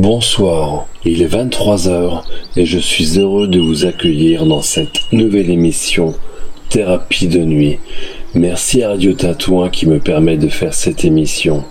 Bonsoir, 0.00 0.86
il 1.04 1.22
est 1.22 1.34
23h 1.34 2.22
et 2.56 2.64
je 2.64 2.78
suis 2.78 3.18
heureux 3.18 3.48
de 3.48 3.58
vous 3.58 3.84
accueillir 3.84 4.46
dans 4.46 4.62
cette 4.62 5.00
nouvelle 5.10 5.50
émission 5.50 6.14
Thérapie 6.68 7.26
de 7.26 7.40
nuit. 7.40 7.80
Merci 8.32 8.84
à 8.84 8.90
Radio 8.90 9.12
Tatouin 9.14 9.70
qui 9.70 9.86
me 9.86 9.98
permet 9.98 10.36
de 10.36 10.46
faire 10.46 10.72
cette 10.72 11.04
émission. 11.04 11.64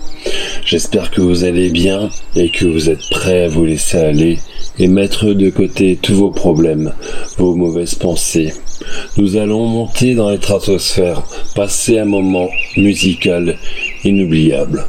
J'espère 0.62 1.10
que 1.10 1.22
vous 1.22 1.44
allez 1.44 1.70
bien 1.70 2.10
et 2.36 2.50
que 2.50 2.66
vous 2.66 2.90
êtes 2.90 3.08
prêts 3.08 3.44
à 3.44 3.48
vous 3.48 3.64
laisser 3.64 3.96
aller 3.96 4.38
et 4.78 4.88
mettre 4.88 5.32
de 5.32 5.48
côté 5.48 5.98
tous 6.00 6.12
vos 6.12 6.30
problèmes, 6.30 6.92
vos 7.38 7.54
mauvaises 7.54 7.94
pensées. 7.94 8.52
Nous 9.16 9.38
allons 9.38 9.64
monter 9.64 10.14
dans 10.14 10.28
les 10.28 10.36
stratosphères, 10.36 11.22
passer 11.54 11.98
un 11.98 12.04
moment 12.04 12.50
musical 12.76 13.56
inoubliable. 14.04 14.86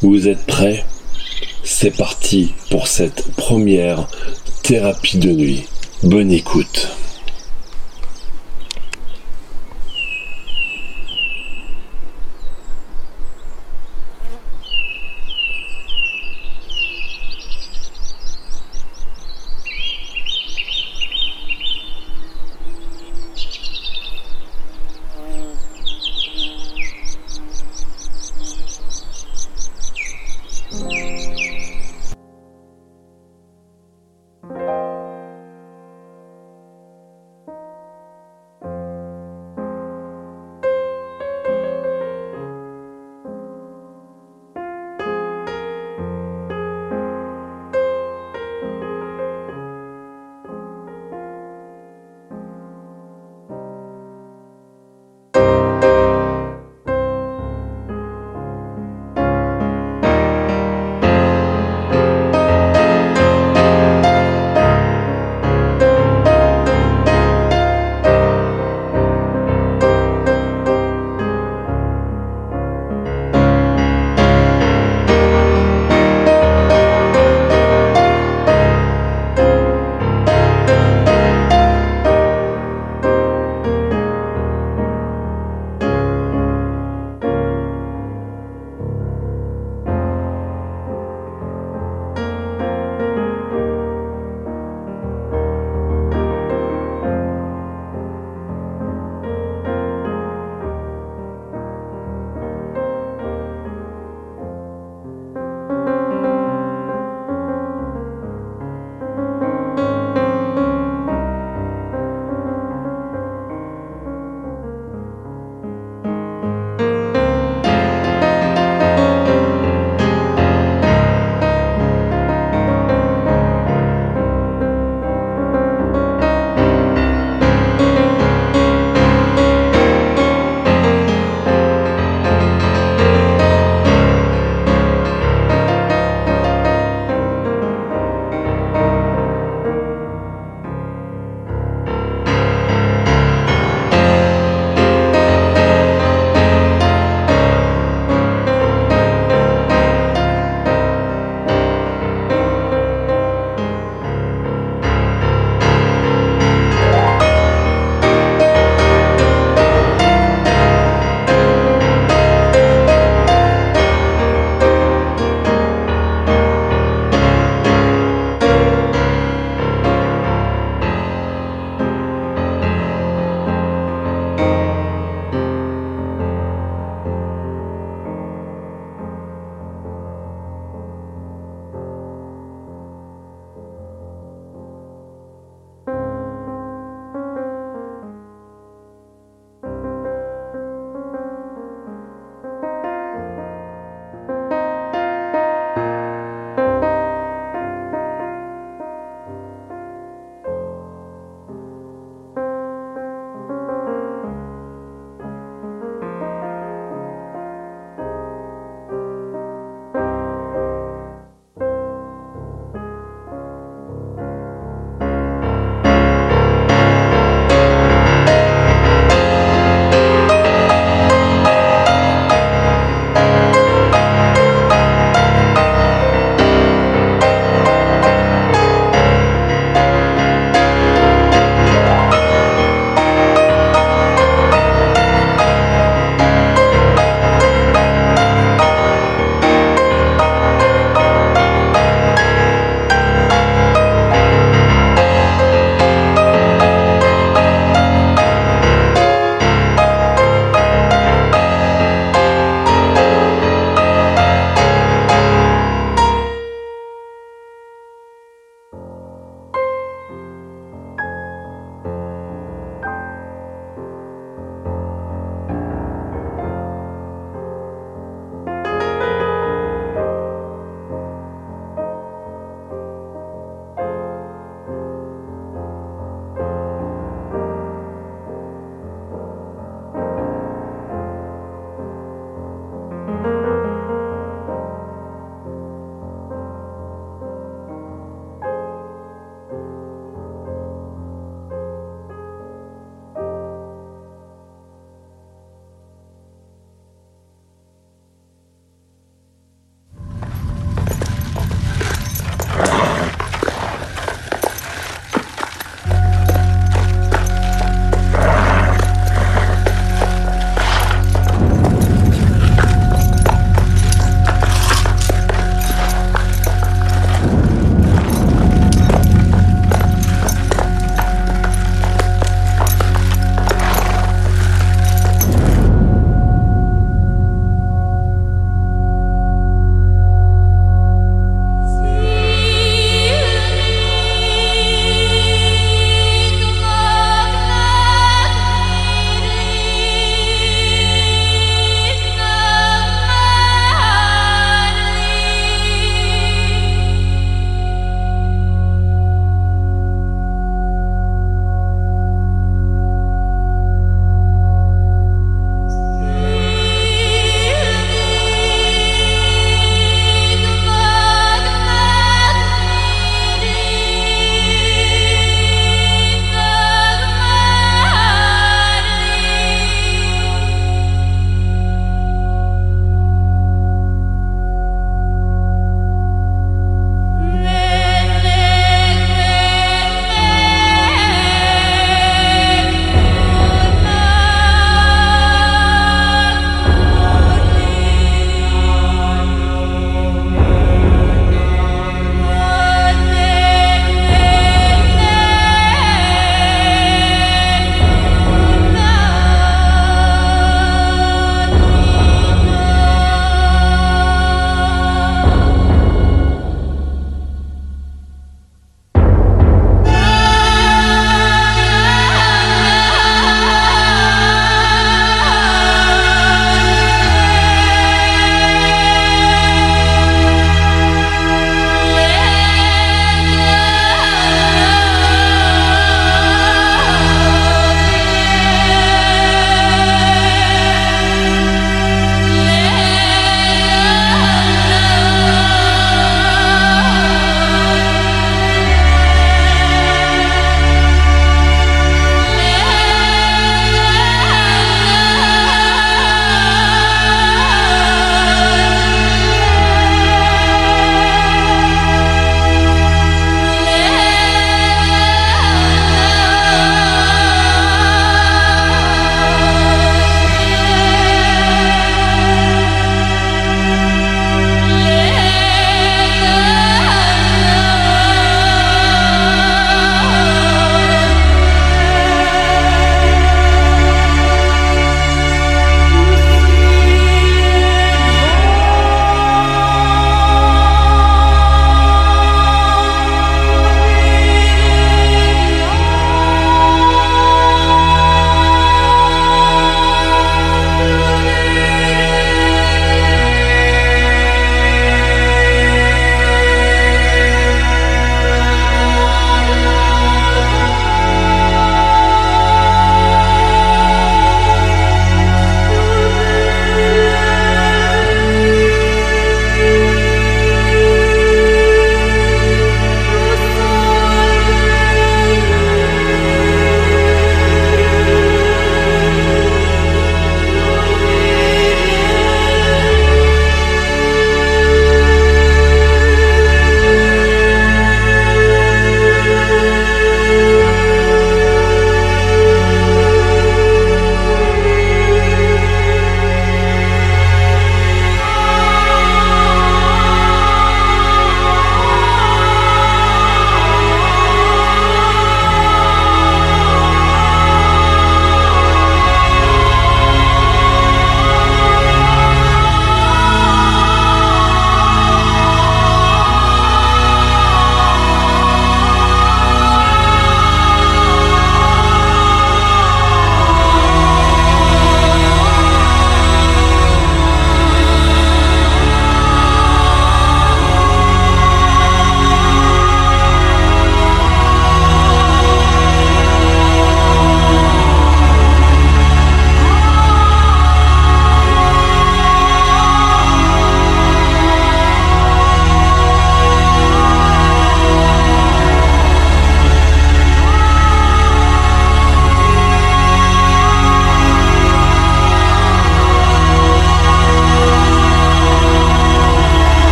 Vous 0.00 0.28
êtes 0.28 0.46
prêts? 0.46 0.84
C'est 1.80 1.96
parti 1.96 2.54
pour 2.70 2.88
cette 2.88 3.22
première 3.36 4.08
thérapie 4.64 5.18
de 5.18 5.30
nuit. 5.30 5.62
Bonne 6.02 6.32
écoute. 6.32 6.88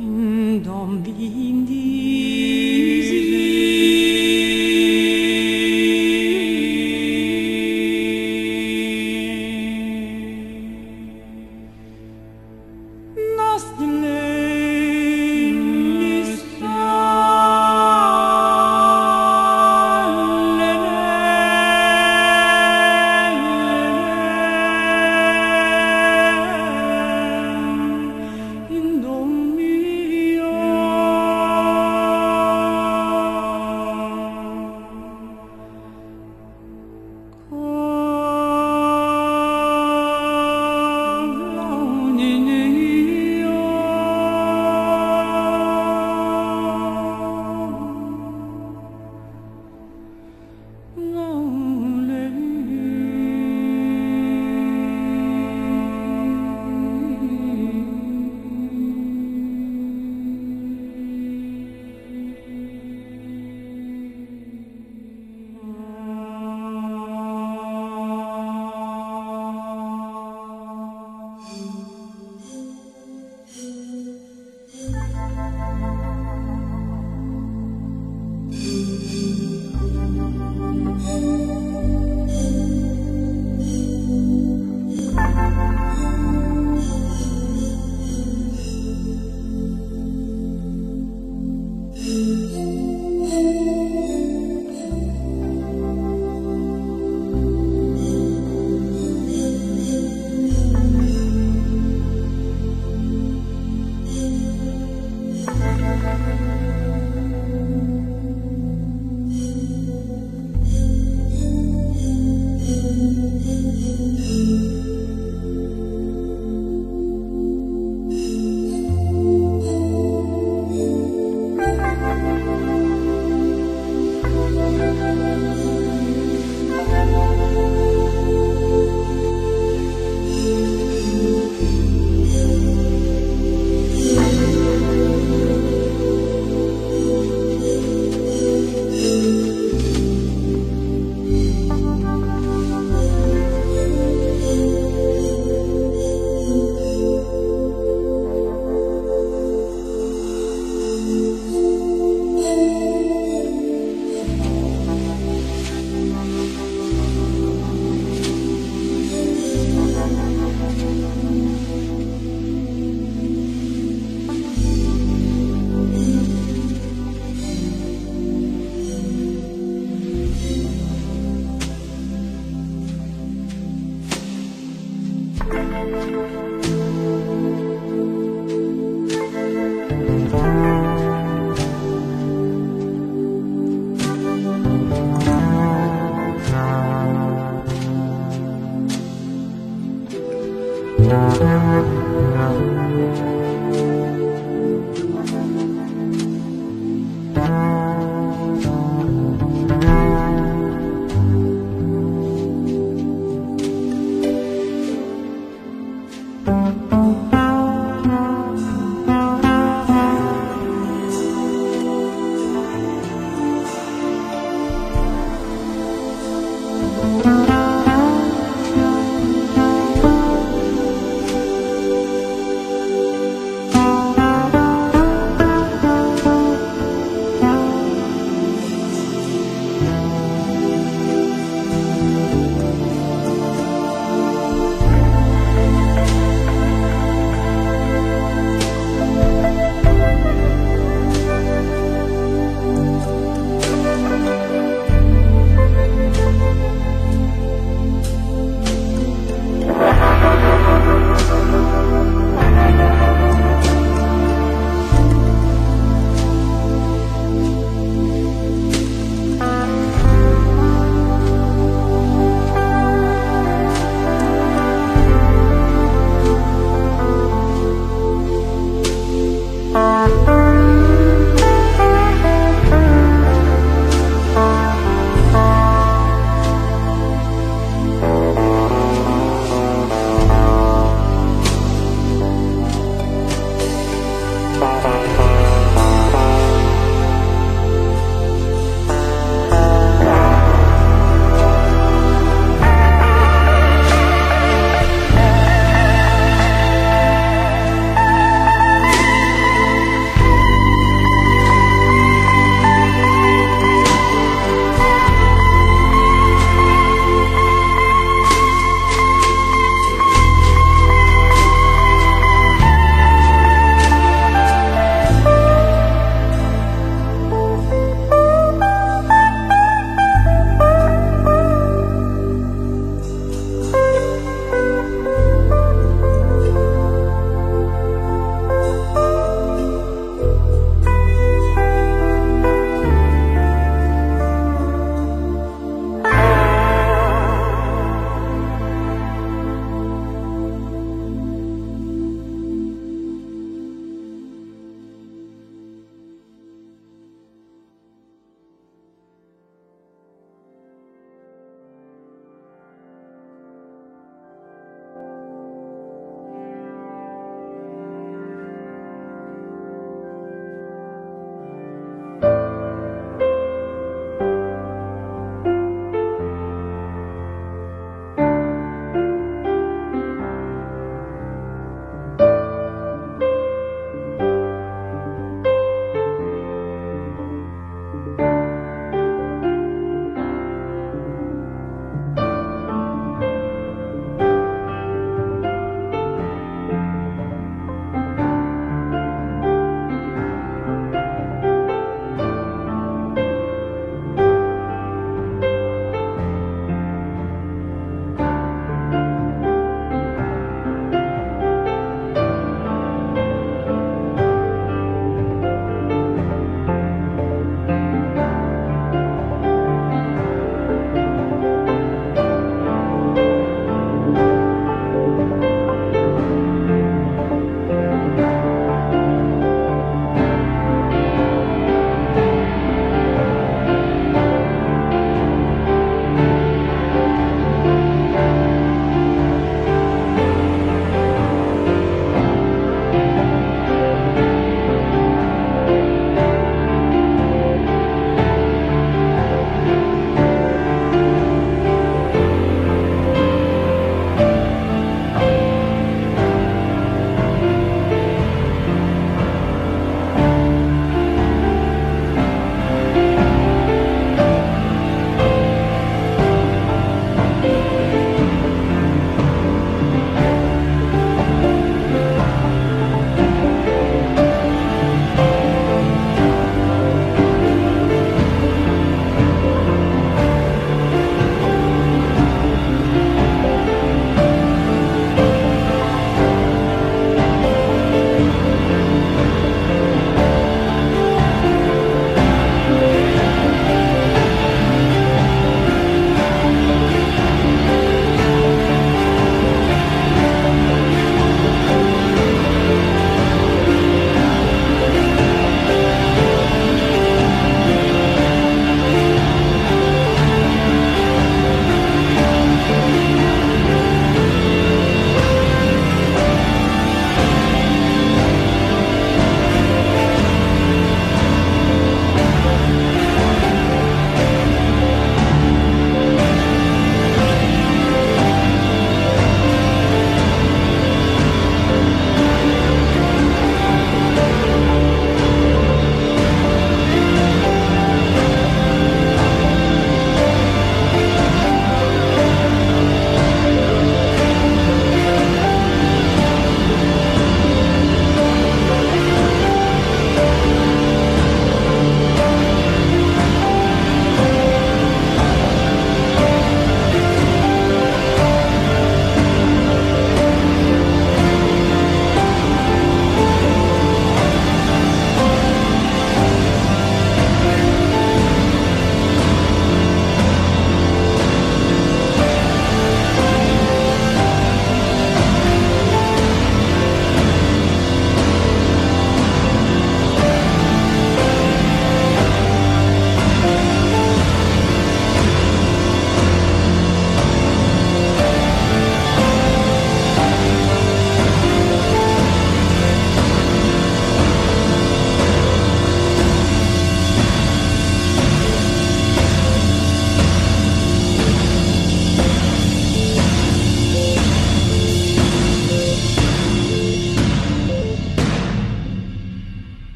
kingdom 0.00 1.02
be 1.02 1.10
indeed. 1.50 2.59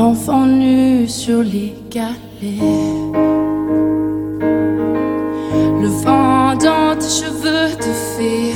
Enfant 0.00 0.46
nu 0.46 1.06
sur 1.06 1.42
les 1.42 1.74
galets. 1.90 2.16
Le 5.82 5.88
vent 6.02 6.54
dans 6.56 6.96
tes 6.98 7.12
cheveux 7.20 7.76
te 7.76 7.92
fait 8.12 8.54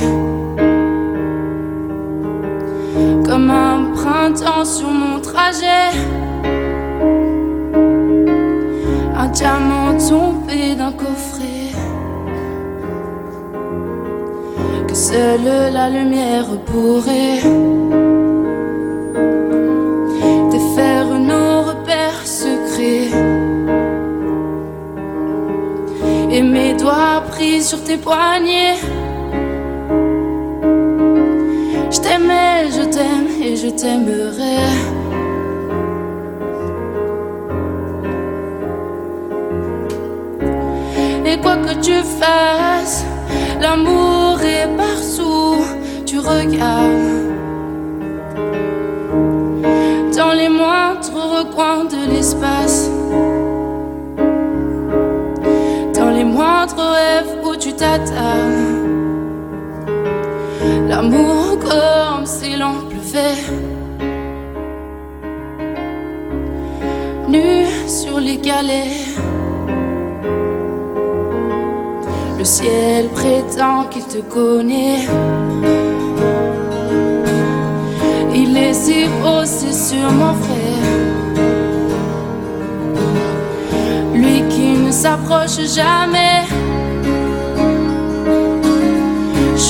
comme 3.27 3.49
un 3.51 3.91
printemps 3.93 4.65
sur 4.65 4.89
mon 4.89 5.19
trajet. 5.19 5.91
Un 9.15 9.27
diamant 9.27 9.97
tombé 9.97 10.75
d'un 10.75 10.91
coffret 10.91 11.71
que 14.87 14.95
seule 14.95 15.73
la 15.73 15.89
lumière 15.89 16.47
pourrait. 16.65 17.94
Pris 27.27 27.63
sur 27.63 27.83
tes 27.83 27.97
poignets. 27.97 28.77
Je 31.91 31.99
t'aimais, 31.99 32.69
je 32.71 32.83
t'aime 32.83 33.27
et 33.41 33.55
je 33.55 33.69
t'aimerai. 33.69 34.57
Et 41.25 41.37
quoi 41.41 41.57
que 41.57 41.73
tu 41.81 41.93
fasses, 42.19 43.03
l'amour 43.59 44.39
est 44.41 44.67
partout. 44.77 45.63
Tu 46.05 46.19
regardes 46.19 47.14
L'amour 60.87 61.59
comme 61.59 62.25
s'il 62.25 62.63
en 62.63 62.75
pleuvait. 62.89 63.41
Nu 67.27 67.65
sur 67.87 68.19
les 68.19 68.37
galets. 68.37 69.17
Le 72.37 72.43
ciel 72.45 73.09
prétend 73.09 73.85
qu'il 73.89 74.05
te 74.05 74.19
connaît. 74.21 75.07
Il 78.33 78.57
est 78.57 78.73
si 78.73 79.05
sur 79.73 80.11
mon 80.11 80.33
frère. 80.43 80.93
Lui 84.13 84.43
qui 84.49 84.77
ne 84.77 84.91
s'approche 84.91 85.59
jamais. 85.75 86.34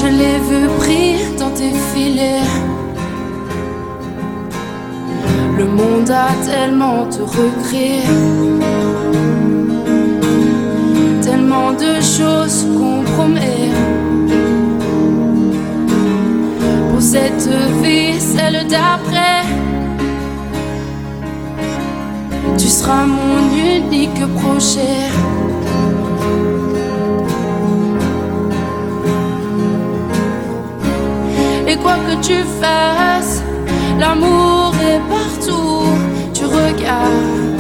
Je 0.06 0.12
l'ai 0.12 0.38
vu 0.50 0.68
pris 0.78 1.16
dans 1.40 1.50
tes 1.50 1.74
filets. 1.92 2.46
Le 5.58 5.66
monde 5.66 6.12
a 6.12 6.28
tellement 6.46 7.08
te 7.08 7.24
recréé. 7.24 8.04
Tellement 11.24 11.72
de 11.72 11.94
choses 12.16 12.68
qu'on 12.78 13.02
promet. 13.14 13.72
Pour 16.92 17.02
cette 17.02 17.50
vie, 17.82 18.20
celle 18.20 18.68
d'après. 18.68 19.42
Tu 22.60 22.68
seras 22.68 23.06
mon 23.08 23.40
unique 23.56 24.24
projet. 24.40 25.10
Quoi 31.86 31.98
que 32.08 32.16
tu 32.28 32.38
fasses, 32.60 33.44
l'amour 34.00 34.74
est 34.92 35.02
partout. 35.16 35.86
Tu 36.34 36.44
regardes 36.46 37.60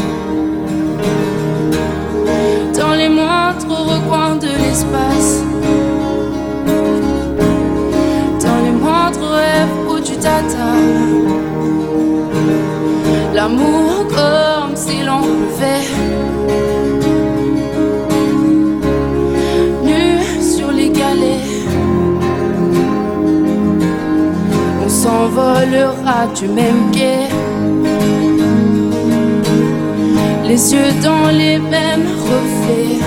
dans 2.79 2.95
les 3.01 3.09
moindres 3.19 3.79
recoins 3.91 4.35
de 4.45 4.51
l'espace, 4.61 5.31
dans 8.43 8.59
les 8.65 8.75
moindres 8.83 9.29
rêves 9.41 9.77
où 9.89 9.99
tu 10.07 10.15
t'attardes. 10.23 11.33
L'amour 13.35 14.07
comme 14.17 14.75
si 14.75 15.03
l'on 15.07 15.25
fait 15.57 15.85
s'envolera 25.35 26.27
du 26.33 26.47
même 26.47 26.91
quai. 26.91 27.27
Les 30.47 30.73
yeux 30.73 30.93
dans 31.03 31.29
les 31.31 31.57
mêmes 31.59 32.07
reflets. 32.29 32.99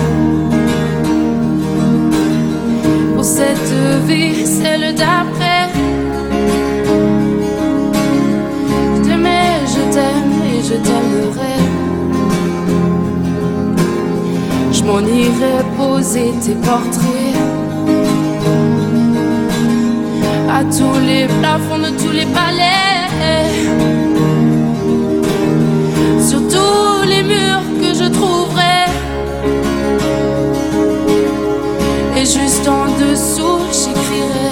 Pour 3.15 3.23
cette 3.23 3.73
vie, 4.07 4.45
celle 4.45 4.93
d'après. 4.95 5.69
Je 8.95 9.01
t'aimais, 9.09 9.55
je 9.73 9.81
t'aime 9.93 10.33
et 10.51 10.61
je 10.69 10.75
t'aimerai. 10.85 11.57
Je 14.71 14.83
m'en 14.83 14.99
irai 14.99 15.55
poser 15.77 16.33
tes 16.43 16.55
portraits 16.55 17.39
à 20.59 20.63
tous 20.63 20.99
les 21.05 21.27
plafonds 21.39 21.78
tous 22.09 22.15
les 22.15 22.25
palais, 22.25 23.07
sur 26.27 26.39
tous 26.47 27.07
les 27.07 27.23
murs 27.23 27.67
que 27.81 27.93
je 27.93 28.07
trouverai. 28.09 28.85
Et 32.17 32.25
juste 32.25 32.67
en 32.67 32.85
dessous, 33.03 33.59
j'écrirai 33.79 34.51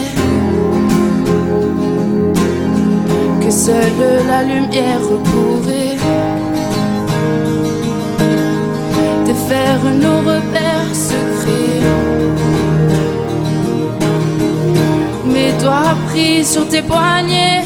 que 3.41 3.51
seule 3.51 4.03
la 4.27 4.43
lumière 4.43 5.07
pourrait 5.29 5.97
défaire 9.25 9.83
nos 10.03 10.19
repères 10.29 10.95
doigts 15.59 15.95
pris 16.07 16.45
sur 16.45 16.67
tes 16.67 16.81
poignets. 16.81 17.63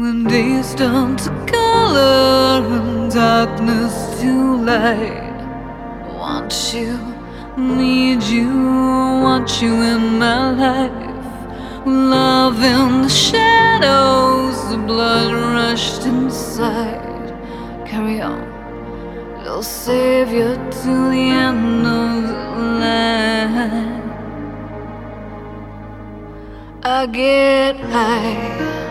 When 0.00 0.24
days 0.24 0.74
turn 0.74 1.18
to 1.18 1.30
color 1.46 2.64
and 2.78 3.12
darkness 3.12 3.94
to 4.22 4.56
light, 4.64 5.38
want 6.18 6.54
you, 6.72 6.96
need 7.58 8.22
you, 8.22 8.48
want 8.48 9.60
you 9.60 9.74
in 9.74 10.18
my 10.18 10.52
life. 10.52 11.86
Love 11.86 12.62
in 12.62 13.02
the 13.02 13.10
shadows, 13.10 14.56
the 14.70 14.78
blood 14.78 15.34
rushed 15.34 16.06
inside. 16.06 17.36
Carry 17.86 18.22
on 18.22 18.40
save 19.62 20.32
you 20.32 20.54
to 20.82 21.10
the 21.10 21.26
end 21.46 21.86
of 21.86 22.22
the 22.26 22.34
line. 22.80 24.00
I 26.82 27.06
get 27.06 27.76
high 27.76 28.89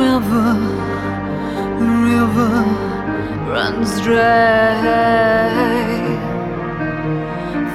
The 0.00 1.86
river 2.08 2.56
runs 3.52 3.92
dry 4.00 4.80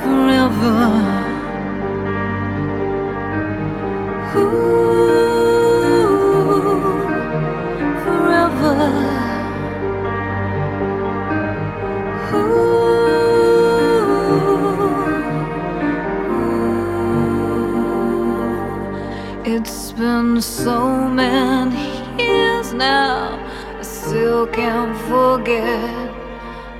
forever. 0.01 0.77
Ooh, 4.37 5.75
forever. 8.03 8.77
It's 19.45 19.91
been 19.91 20.41
so 20.41 20.77
many 21.07 21.84
now, 22.77 23.39
I 23.79 23.81
still 23.81 24.47
can't 24.47 24.97
forget. 25.07 26.11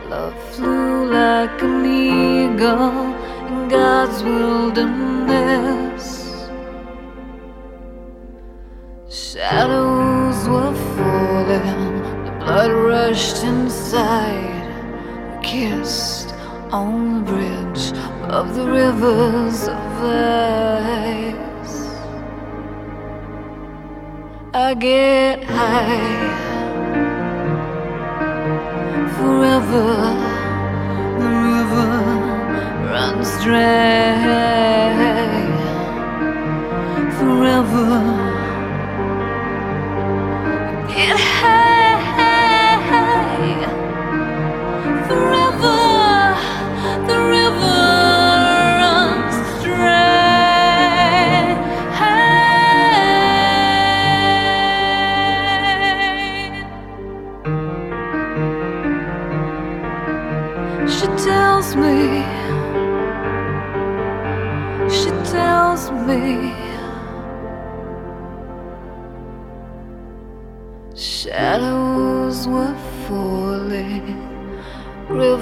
Love 0.09 0.35
flew 0.53 1.11
like 1.11 1.61
an 1.61 1.85
eagle 1.85 3.13
in 3.47 3.67
God's 3.69 4.23
wilderness. 4.23 6.05
Shadows 9.09 10.47
were 10.47 10.76
falling, 10.95 12.01
the 12.26 12.31
blood 12.39 12.72
rushed 12.72 13.43
inside. 13.43 14.65
We 15.31 15.47
kissed 15.47 16.34
on 16.72 17.26
the 17.26 17.31
bridge 17.31 17.93
of 18.30 18.55
the 18.55 18.67
rivers 18.67 19.67
of 19.67 20.03
ice. 20.03 21.44
I 24.57 24.73
get 24.73 25.44
high 25.44 26.32
forever. 29.18 29.90
The 31.19 31.30
river 31.49 31.91
runs 32.90 33.32
dry 33.44 34.15
forever. 37.19 37.90
Get 40.88 41.19
high 41.19 41.99
forever. 45.10 45.44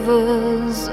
lovers 0.06 0.93